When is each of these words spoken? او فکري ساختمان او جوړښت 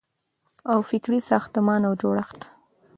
او 0.71 0.79
فکري 0.89 1.19
ساختمان 1.29 1.81
او 1.87 1.93
جوړښت 2.01 2.39